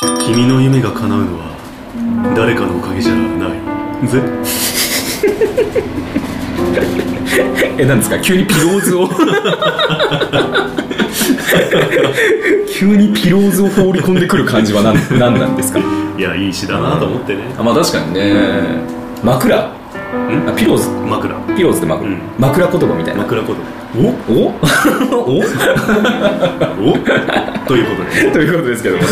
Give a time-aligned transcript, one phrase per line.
[0.00, 3.52] 君の夢が叶うのは誰かのおかげじゃない
[4.08, 4.22] ぜ。
[7.78, 8.18] えなんですか？
[8.20, 9.08] 急にピローズを。
[12.68, 15.80] 急にピローズを放り込んでくる感じは何何なんですか
[16.16, 18.34] いやいい詩だなと思ってねあまあ確かにね
[19.24, 19.72] 枕
[20.46, 21.34] あピローズ枕。
[21.56, 22.18] ピローズって枕,、うん。
[22.38, 23.22] 枕言葉みたいな。
[23.22, 23.62] 枕言葉。
[23.96, 24.00] お？
[24.32, 24.52] お？
[25.38, 25.38] お？
[26.92, 26.98] お？
[27.66, 29.08] ということで ということですけどもね。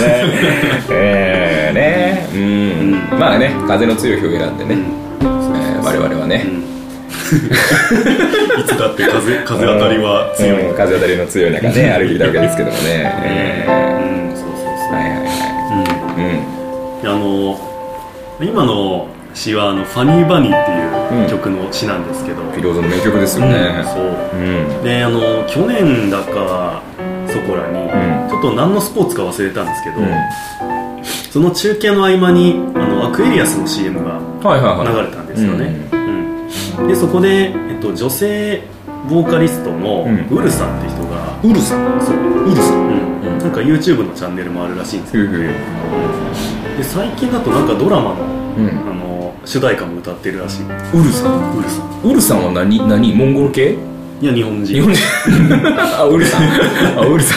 [0.90, 2.29] えー、ね。
[2.34, 2.36] う
[3.16, 4.79] ん、まあね風の強い日を選んでね、
[5.21, 6.44] えー我々はね、
[8.58, 10.76] いつだって風風当たりは強い、うん。
[10.76, 12.82] 風当たりの強い中ね歩いてきたわけですけどもね、
[13.24, 13.66] え。
[14.30, 14.36] うん。
[14.36, 15.29] そうそうー、はいはいはい。
[17.02, 17.57] そう、うん、あの
[18.40, 24.04] 今の詩はあの「ファニーバニー」っていう曲の詩なんですけど、うん、ピローズの名曲ですよね、そう。
[24.35, 24.82] うん。
[24.82, 26.82] であの去年だか
[27.29, 28.29] そこらに、ん。
[28.30, 30.08] ちょっと何のスポーツか忘れたんですけど、うん。
[31.30, 35.86] その中継の合間にあのアクエリアスの CM が流れたんですよね、
[36.78, 36.88] うん。
[36.88, 38.62] でそこで、えっと、女性
[39.10, 40.27] ボーカリストのうん。
[40.34, 42.00] ウルさんって人が、ウルさん？
[42.00, 42.16] そう。
[42.50, 42.77] ウルさん？
[42.78, 43.38] うん。
[43.38, 45.25] なんか YouTube のチャンネルもあるらしいんですよ。
[45.25, 45.28] へへ
[46.78, 48.16] で最近だとなんかドラマの,、
[48.56, 48.69] うん。
[48.69, 49.16] あの
[49.47, 50.64] 主題歌も歌ってるらしい。
[50.64, 50.69] ウ
[51.02, 51.56] ルさん？
[51.56, 52.02] ウルさん。
[52.02, 52.78] ウルさんは何？
[52.89, 53.14] 何？
[53.14, 53.77] モンゴル系？
[54.20, 54.75] いや日本人。
[54.75, 55.00] 日本人。
[55.98, 56.42] あウルさん。
[56.98, 57.36] あウルさ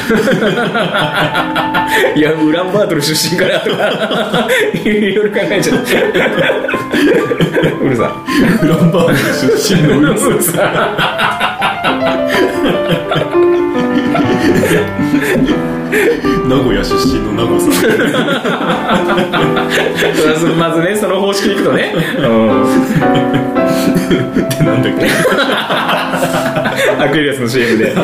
[2.16, 2.18] ん。
[2.18, 4.48] いやウランバートル出身からとか。
[4.84, 4.86] い
[5.16, 5.92] ろいろ考えちゃった。
[7.86, 8.08] ウルさん。
[8.66, 9.18] ウランバートル
[9.58, 10.66] 出身のウルさん
[16.48, 17.70] 名古屋出身の名護さん。
[20.56, 25.08] ん まずねその方式でいくとね、うん、ってなんだっけ。
[27.00, 27.96] アクエリアスの CM で。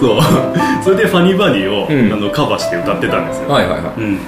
[0.00, 0.20] そう。
[0.82, 2.12] それで「ファニーバディを」うん。
[2.12, 4.00] あのカバーして歌ってたんですよ、はいはいはい。
[4.00, 4.18] うん。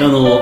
[0.00, 0.40] あの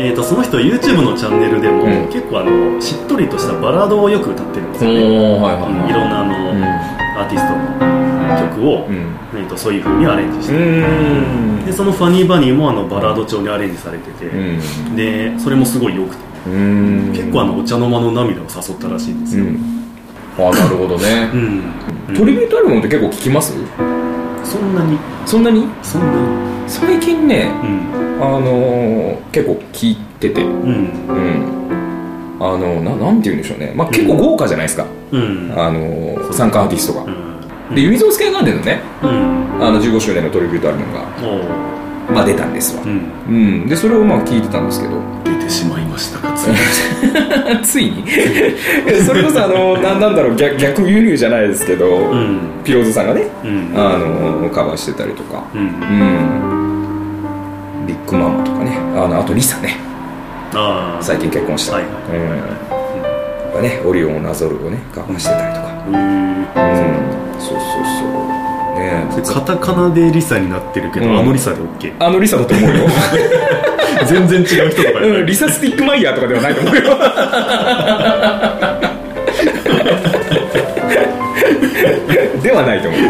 [0.00, 2.06] えー、とその人 YouTube のチャンネルでも、うん。
[2.06, 5.54] 結構あのしっとりとしたバラードをよく歌ってるんですよね、いはい。
[5.54, 5.90] うん。
[5.90, 6.62] いろんなあの、うん。
[6.62, 7.87] アーティストの
[8.36, 9.14] 曲を、うん。
[9.34, 11.64] えー、とそういう風にアレンジして、うん。
[11.64, 14.96] でその「ファニーバニー」もあのバラード調にアレンジされてて、うん。
[14.96, 16.22] でそれもすごい良くて。
[16.46, 17.12] うん。
[17.12, 19.84] 結構あのお茶の間の涙を誘ったらしいんですよ、うん。
[20.38, 21.30] あなるほどね。
[22.08, 22.14] うん。
[22.16, 23.54] トリビュートアルバムって結構聞きます？
[24.44, 24.98] そんなに。
[25.26, 25.66] そんなに？
[25.82, 26.06] そんな。
[26.06, 26.12] に
[26.66, 28.24] 最近ねうん。
[28.24, 30.42] あのー結構聞いてて。
[30.42, 30.50] うん。
[30.50, 31.58] うん。
[32.40, 35.52] あのななんて言うんでしょうね、まあ、結構豪華じゃないですか、うん。
[35.56, 37.27] あのー参加アーティストが、うん
[37.74, 39.10] でユニゾンスケアガーデンのねうん。
[39.60, 41.02] あの15周年のトリビュートアルバムが、
[42.12, 42.82] まあ、出たんですわ。
[42.82, 43.10] う、ん。
[43.28, 43.32] う
[43.64, 45.00] ん、でそれをまあ聞いてたんですけど。
[45.24, 46.54] 出てしまいましたかつい
[47.62, 48.04] ついに。
[49.04, 52.38] それこそあのななんだろう逆逆輸入じゃないですけど、うん。
[52.64, 53.72] ピローズさんがねうん。
[53.76, 55.42] あのカバーしてたりとか。
[55.54, 55.60] うん。
[55.60, 55.68] うん。
[57.86, 58.78] ビッグママとかね。
[58.96, 59.76] あのあとリサね。
[60.54, 61.82] ああ最近結婚した、はい。
[61.82, 61.92] はい
[63.54, 65.66] うんねオリオン・ナゾルをねカバーしてたりとか。
[65.88, 65.94] うん。
[65.94, 65.98] う
[67.24, 67.60] んそうそうそ
[68.04, 68.78] う。
[68.78, 71.18] ねカタカナでリサになってるけど、うん。
[71.18, 72.86] あのリサで OK あのリサだと思うよ、
[74.06, 76.82] 全然違う人とかうん、リサ・ステッグマイヤーとかではないと思うよ。
[82.42, 83.00] ではないと思う。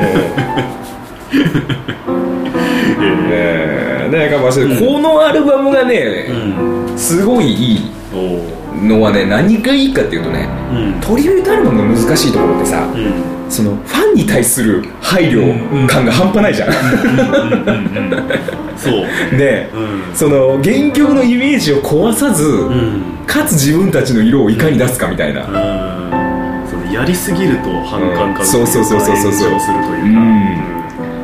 [3.30, 6.98] えーねカバーしてる、このアルバムがね、うん。
[6.98, 11.00] すごいいいおおのはね何がいいかっていうとねうん。
[11.00, 16.72] トリビュートアルバムの難しいところってさうんそのファンに対する配慮感が半端ないじゃん、
[18.76, 18.92] そう。
[19.36, 20.14] ねうん。
[20.14, 23.02] その原曲のイメージを壊さず、うん。
[23.26, 25.48] かつ自分たちの色をいかに出すかみたいな、うん。
[26.68, 28.44] そのやりすぎると反感うん。
[28.44, 29.32] そうそうそうそうそう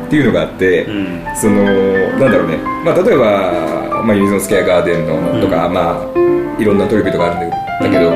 [0.05, 1.19] っていうのがあって、うん。
[1.35, 6.25] そのなんだろうね、まあ、例えば、まあ、ユニゾンスケアガーデンのとか、まあ
[6.59, 8.11] いろんなトリビュートがあるんだけど、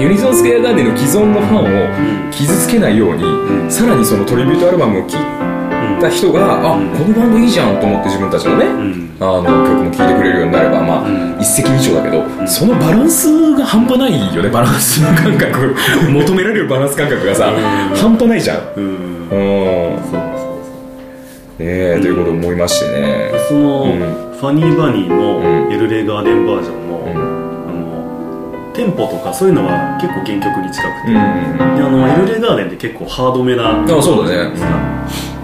[0.00, 3.70] ユニゾンスケアガーデンの既存のファンを傷つけないように、うん。
[3.70, 6.88] さらにそのトリビュートアルバムを聴いた人が、あうん。
[6.88, 9.10] このバンドいいじゃんと思って自分たちのね、うん。
[9.20, 15.74] あの曲も聴いてくれるようになれば、まあうん一石二鳥だけど、そのバランスが半端ないよねバランスの感覚。
[16.10, 17.96] 求められるバランス感覚がさ、うん。
[17.96, 18.58] 半端ないじゃん。
[18.76, 18.84] うん。
[18.84, 19.96] うん。
[21.58, 23.32] ねえ、ということを思いましてね。
[23.48, 23.98] その、うん。
[24.40, 25.68] ファニーバニーうん。
[25.68, 27.29] のエルレガーデンバージョンも、
[28.70, 33.82] うんあのテンポとかそういうのは結構原曲に近くて、であのエルレガーデンって結構ハードめな。
[33.82, 34.56] あそうだね。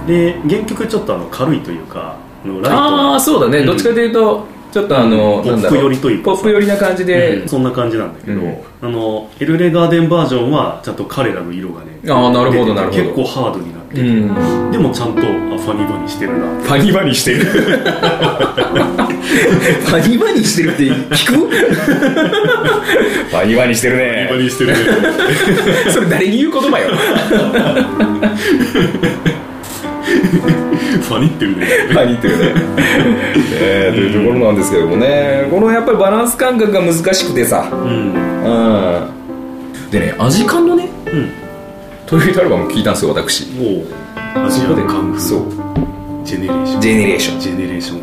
[0.06, 3.66] で原曲ちょっとあの軽いというかライトああそうだね、うん。
[3.66, 4.46] どっちかというと
[4.76, 6.32] ちょっとあのポップ寄りというか。
[6.32, 7.48] ポップ寄りな感じで、うん。
[7.48, 8.58] そんな感じなんだけど、うん。
[8.82, 13.02] あのエルレガーデンバージョンはちゃんと彼らの色がねああなるほどなるほど。
[13.02, 14.04] 結構ハードになってて、う
[14.68, 14.70] ん。
[14.70, 16.46] でもちゃんとあファニーバニーしてるな。
[16.60, 17.44] ファニバニしてる。
[17.46, 20.82] ファニバニしてるって
[21.14, 21.48] 聞く？
[21.48, 24.28] ファニバニしてるね。
[24.32, 24.78] ニーしてるね。
[25.90, 26.90] それ誰に言う言葉よ
[31.06, 31.66] ファニってるね。
[31.66, 32.44] ファニってるね。
[33.60, 35.46] えーというところなんですけどもね。
[35.50, 37.68] このやっぱりバランス感覚が難しくてさ。
[37.72, 37.80] うん。
[37.80, 38.48] う
[39.88, 39.90] ん。
[39.90, 41.30] でねアジカンのねうん。
[42.06, 43.46] トリビュートアルバム聞いたんですよ私。
[43.52, 43.84] もう。
[44.44, 45.40] アジアでカンそう。
[46.24, 48.00] ジェネレーションジェネレーションジェネレーション、う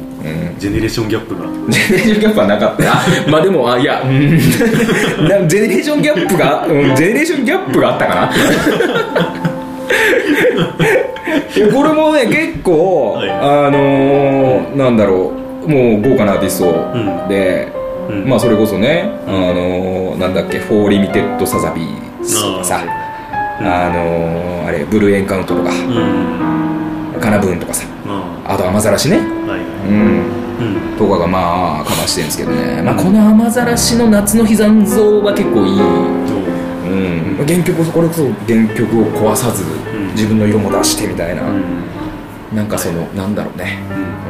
[0.55, 0.59] ん。
[0.59, 1.41] ジェネレーションギャップが。
[1.69, 2.93] ジェネレーションギャップはなかった。
[2.93, 4.01] あまあでもあいや。
[4.01, 4.37] うん。
[5.27, 8.31] なジェネレーションギャップが、うん、ジェネレーションギャップがあったかな
[11.73, 13.29] これもね 結構、はい。
[13.29, 15.31] あのーなんだろ
[15.65, 16.65] うもう豪華なアーティスト
[16.97, 17.29] ん。
[17.29, 17.71] で、
[18.09, 18.29] うん。
[18.29, 22.79] まあそれこそね、あのーなんだっけ「フォーリミテッドサザビーズ」とかさ
[23.59, 23.63] あ
[23.93, 25.69] のーあれ BLUE ENCOUNT とか。
[25.69, 27.19] うん。
[27.19, 27.85] KANA-BOON とかさ。
[28.05, 28.57] まあ。
[28.57, 29.19] と amazarashi ね。
[29.47, 29.59] あはい。
[29.59, 29.97] はいうん。
[29.97, 30.97] うん。
[30.97, 35.87] とかがまあカバーしてるんですけどね、まあ、この amazarashi の夏の日、残像は結構いい、どう。
[36.85, 41.83] うん、原曲これこそ原曲を壊さず、ん自分の色も出してみたいな、うん。
[42.55, 43.79] なんかそのなんだろうね、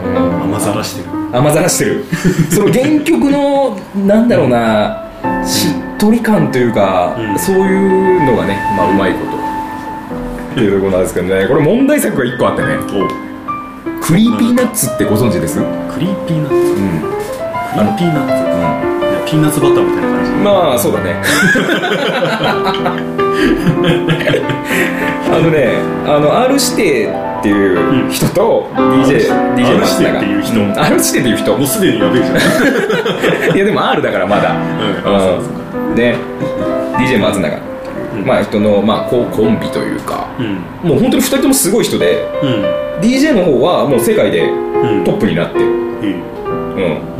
[0.06, 0.16] うん。
[0.16, 1.10] うん、雨ざらしてる。
[1.32, 2.06] 雨ざらしてる。
[2.52, 5.04] その原曲のなんだろうな
[5.46, 7.40] しっとり感というか、うん。
[7.40, 9.34] そういうのがねまあうまいこと。
[10.54, 11.48] っていうところなんですけどね。
[11.48, 12.76] これ問題作が1個あってね。
[12.78, 15.60] お Creepy Nuts ってご存知です？
[15.60, 18.88] うん Creepy Nuts。Creepy Nuts。
[18.88, 18.93] うん
[19.26, 20.32] ピーナッツバターみたいな感じ。
[20.32, 21.22] まあそうだね。
[25.34, 25.74] あのね
[26.06, 27.08] あの R 指定
[27.40, 31.58] っていう人と DJ、R DJ 指定っていう人ん R 指定っていう人。
[31.58, 32.36] もうすでにやべえじゃん
[33.58, 34.52] いやでも R だからまだ。
[34.52, 35.16] うん。
[35.16, 35.96] あそうそううん。
[35.96, 36.16] ね
[36.98, 37.60] DJ 松永ってい
[38.20, 38.28] う、うん。
[38.28, 40.28] まあ人のまあココンビというか。
[40.40, 40.90] うん。
[40.90, 42.28] もう本当に2人ともすごい人で。
[42.44, 42.66] うん。
[43.02, 45.04] DJ の方はもう世界でうん。
[45.04, 45.60] トップになって。
[45.60, 45.84] る、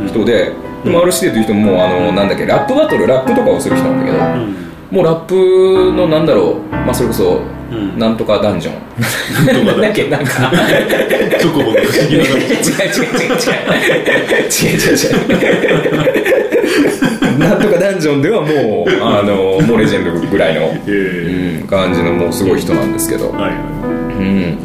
[0.00, 0.52] うん、人で
[0.84, 4.20] でも R 指定という人ももうあのなんだっけラップバトルラップとかをする人なんだけど、う
[4.50, 4.64] ん
[4.94, 5.34] もうラップ
[5.92, 7.40] のなんだろう、まあ、それこそ、
[7.72, 8.74] うんなんとかダンジョン。
[9.66, 10.52] なんだっけ、なんか。
[11.40, 13.48] チョコボの不思議な違う違う違う違う。
[14.46, 15.04] 違う違う違
[17.34, 17.38] う。
[17.38, 23.34] なんとかダンジョンではもう、あの、もうレジェンドぐらいの、 えうん、感じのもうすごい人なんですけど。
[23.36, 23.56] えはいは
[24.20, 24.56] うん。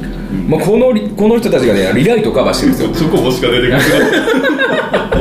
[0.47, 2.93] まあ、このリ、この人たちがね、リライトをカバーしてるんですよい。
[2.93, 3.79] チョコボしか出てこな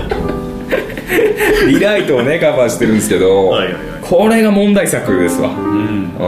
[0.04, 0.07] い
[1.66, 3.82] リライトをね、カバーしてるんですけど、はいはいはい。
[4.02, 5.48] これが問題作ですわ。
[5.50, 6.12] うん。
[6.18, 6.20] う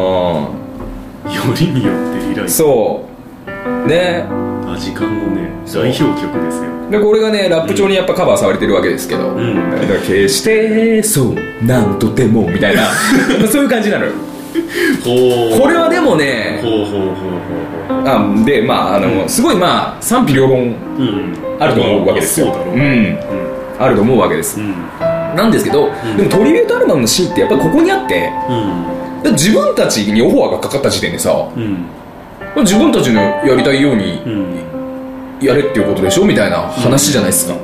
[1.33, 2.47] よりによってリライん。
[2.47, 2.49] ト。
[2.49, 3.05] そ
[3.47, 3.89] う。
[3.89, 4.25] ね。
[4.67, 6.71] アジカンのね代表曲ですよ。
[6.91, 9.71] でこれがねラップ調にやっぱカバーされてるわけですけど、ん。
[9.71, 12.83] だから決してそうなんとでもみたいな。
[13.51, 14.07] そういう感じなの。
[14.07, 14.13] よ
[15.05, 15.61] ほう。
[15.61, 20.65] これはでもねほうほうほうほうほあでまああの、すごいまあ賛否両論う
[20.99, 21.37] うん。
[21.59, 22.47] あると思うわけですよ。
[22.47, 23.19] そうだろううん
[23.81, 24.75] あると思うわけです、うん。
[25.35, 28.31] なんですけど、でもトリビュートアルバムのシーンってやっぱりここにあって
[29.25, 29.33] うん。
[29.33, 31.87] 自分たちにオファーがかかった時点でさうん。
[32.63, 34.61] 自分たちのやりたいようにうん。
[35.41, 36.25] やれっていうことでしょ？
[36.27, 37.57] みたいな話じゃないですか、う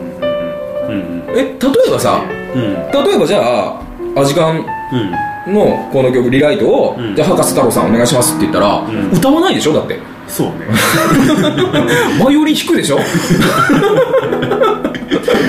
[0.93, 1.23] ん。
[1.29, 2.23] え例えばさ
[2.55, 2.63] うん。
[3.05, 3.81] 例えばじゃあ
[4.17, 4.65] アジカン
[5.47, 5.55] うん。
[5.55, 7.15] のこの曲「リライトを」うん。
[7.15, 9.11] じゃあ博士太郎さんお願いしますって言ったら、ん。
[9.13, 9.75] 歌わないでしょ？
[9.75, 9.99] だって。
[10.27, 10.55] そうね。
[12.25, 12.99] バイオリン弾くでしょ？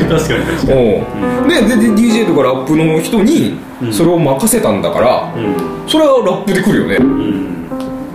[0.09, 0.79] 確かに確かに。
[0.79, 1.49] おう。
[1.49, 3.93] ででで DJ とかラップの人にうん。
[3.93, 5.55] それを任せたんだから、うん。
[5.87, 6.95] それはラップでくるよね。
[6.95, 7.67] うん。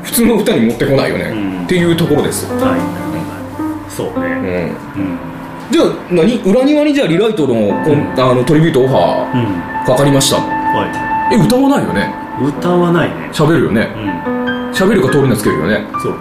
[0.03, 1.65] 普通の歌に持ってこないよね、うん。
[1.65, 2.45] っていうところです。
[2.51, 2.81] よ、はい
[3.89, 5.19] そううねん、うん。
[5.71, 6.39] じゃあ何？
[6.45, 9.45] 裏庭にじゃあリライトのこんあのトリビュートオファうん。
[9.85, 10.37] ーかかりました。
[10.39, 12.13] はえ歌わないよね？
[12.41, 13.31] い歌わないね。
[13.33, 13.89] 喋るよね？
[14.27, 14.42] うん
[14.83, 15.87] 喋るか通りのつけるよね。
[16.03, 16.19] そうね。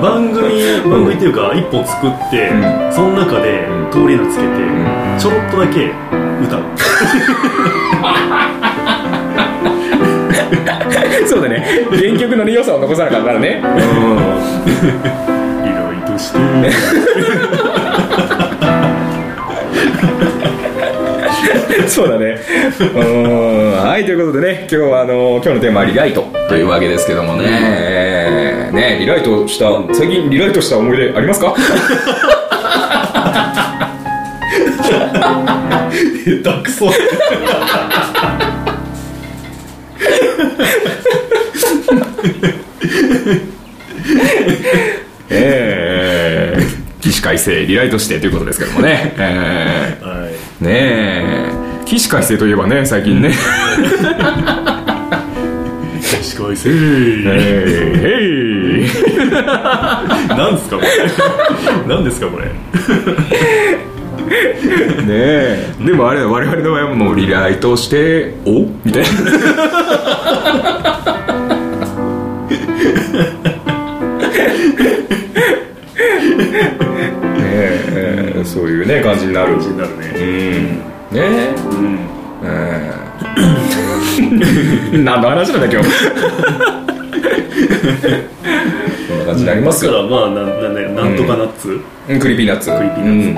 [0.00, 2.62] 番組番組っていうか一本作って、うん。
[2.92, 3.90] その中でうん。
[3.90, 5.18] 通りのつけて、ん。
[5.18, 5.90] ちょろっとだけ
[6.40, 6.62] 歌う。
[11.26, 11.88] そうだね。
[11.90, 13.58] 原曲の良さを残さなかったらね。
[13.58, 13.62] い
[15.74, 16.38] ろいろして。
[21.88, 22.38] そうだね。
[22.78, 23.39] うーん。
[24.00, 27.44] はい、ということでね、今日はあの、今日のテーマはリライトというわけですけどもね。
[27.50, 31.54] えーね、リライトした、最近リライトした思い出ありますか？
[36.24, 36.90] 下手くそ。
[45.30, 46.60] ええ。
[47.00, 50.06] 起死回生リライトしてということですけどもね、えー。
[50.22, 50.32] はい。
[50.64, 51.59] ねえ
[51.90, 53.32] 起死回生といえばね最近ね。
[56.22, 56.78] 司会せへいい
[57.26, 58.86] へい。
[60.28, 60.88] 何ですかこれ。
[61.88, 62.44] 何ですかこれ。
[62.44, 62.52] ね
[65.08, 65.66] え。
[65.84, 68.66] でもあれ我々の場合はもうリライトしてお？
[68.84, 69.08] みたいな。
[69.08, 69.14] ね
[77.42, 78.42] え。
[78.44, 79.54] そういうね感じになる。
[79.54, 79.92] 感じになるう
[80.86, 81.20] んね。
[81.20, 81.98] ねえうん
[84.94, 85.04] うん。
[85.04, 85.88] 何の話なんだ今日。
[89.08, 89.92] こんな感じになりますよ。
[89.92, 93.28] だからまあななねなんとかナッツ、うん Creepy Nuts。Creepy Nuts、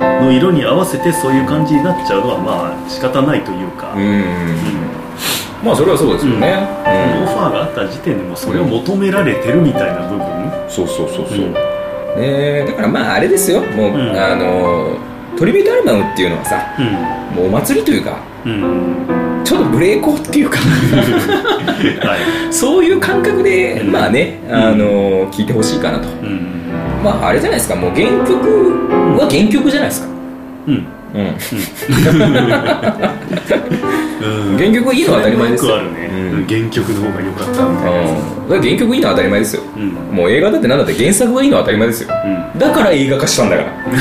[0.00, 0.26] うん。
[0.26, 4.22] の色に合わせてそういう感じになっちゃうのはまあ仕方ないというか、うん、うん。
[5.62, 10.26] まあそれはそうですよね、このオファーがあった時点でもそれを求められてるみたいな部分、
[10.68, 11.54] そうそうそうそう、うん。
[12.20, 13.60] ねだからまああれですよ。
[13.60, 14.10] もう、ん。
[14.18, 14.96] あの
[15.42, 16.86] トリビュートアルバムっていうのはさうん。
[17.34, 19.42] もうお祭りというかうん。
[19.44, 20.58] ちょっとブレーコーっていうか
[22.06, 22.16] は
[22.48, 22.54] い。
[22.54, 23.90] そういう感覚で、うん。
[23.90, 26.06] まあねあの聴いてほしいかなと。
[26.22, 26.46] うん。
[27.02, 28.32] まああれじゃないですかもう原曲
[29.18, 30.08] は原曲じゃないですか。
[30.68, 30.86] うん。
[31.14, 31.22] うん。
[31.22, 31.34] うん
[34.58, 35.70] 原曲いいのは当たり前ですよ。
[35.76, 36.46] よくあるね、うん。
[36.46, 38.00] 原曲の方が良かったみたいな。
[38.00, 39.90] やつうん、原曲いいのは当たり前ですよ、うん。
[40.16, 42.08] もう映画だってなんだって原作がいいのは当たり前ですよ。
[42.24, 42.58] うん。
[42.58, 43.72] だから映画化したんだから。
[43.84, 43.98] そうね。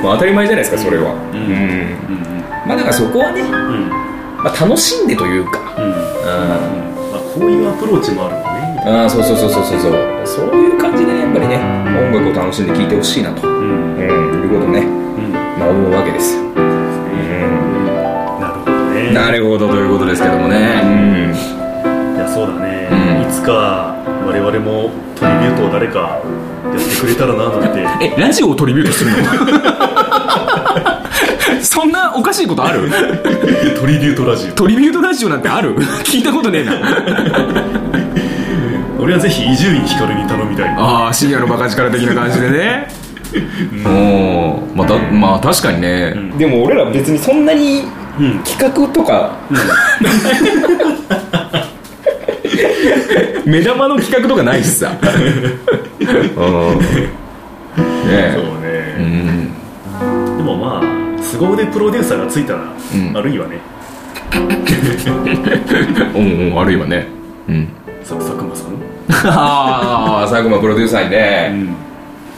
[0.02, 1.12] まあ当たり前じゃないですかそれは。
[1.12, 1.40] ううん。
[1.40, 2.44] ん、うん。
[2.66, 3.48] まあだからそこはね、うん。
[3.48, 3.90] うん
[4.42, 5.60] まあ、楽しんでというか。
[5.76, 5.84] うん。
[5.84, 5.92] うん。
[5.92, 9.92] まあ、こういうアプローチもあるのねああそうそうそうそうそうそう
[10.24, 11.56] そういう感じでねやっぱりね
[12.12, 12.66] 音楽を楽しん。
[12.66, 13.94] で聴いてほしいなと、うん。
[13.96, 14.84] うん、いうことね、う
[15.20, 15.32] ん。
[15.60, 16.09] まあ、思うわけ
[19.12, 20.80] なるほどということですけどもね。
[20.84, 22.16] うん。
[22.16, 22.94] いやそうだね、う
[23.26, 23.28] ん。
[23.28, 23.94] いつか
[24.26, 26.20] 我々もトリビュートを誰かや
[26.78, 27.86] ってくれたらななんて。
[28.16, 29.16] えラジオをトリビュートするの？
[31.62, 32.88] そんなおかしいことある？
[33.78, 35.74] トリビュートラジトリビュートラジオなんてある？
[36.04, 36.72] 聞いたことねえな。
[38.98, 40.68] オ俺はぜひ伊集院光に頼みたい。
[40.76, 42.88] ああ深夜のバカ力的な感じでね。
[43.86, 46.38] おまあだまあ確かにね、うん。
[46.38, 47.90] でも俺ら別にそんなにうん
[48.44, 49.32] 企画とか、
[53.46, 55.06] 目玉の企画とかないしさうん。
[56.78, 58.32] ね。
[58.34, 60.36] そうえうね、ん。
[60.36, 63.16] でもまあ凄腕プロデューサーがついたら、ん。
[63.16, 63.58] あるいはね。
[66.14, 67.06] うんうんあるいはね。
[67.48, 67.68] うん。
[68.04, 68.72] さ佐久間さん？
[69.26, 71.74] ああ佐久間プロデューサーにね、ん。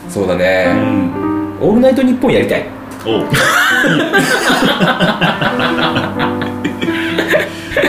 [0.09, 1.59] そうだうね、ん。
[1.61, 2.65] オールナイトニッポンやりたい
[3.05, 3.23] おう。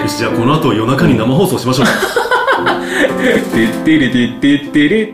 [0.02, 1.86] よしじゃあこの後夜中に生放送しましょう。
[3.54, 5.14] てってれてってってれ